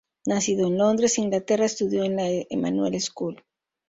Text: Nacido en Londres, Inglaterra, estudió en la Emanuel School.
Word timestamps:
Nacido 0.25 0.65
en 0.65 0.79
Londres, 0.79 1.19
Inglaterra, 1.19 1.65
estudió 1.65 2.03
en 2.03 2.15
la 2.15 2.23
Emanuel 2.49 2.99
School. 2.99 3.43